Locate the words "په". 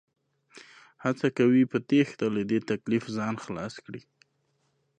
1.71-1.77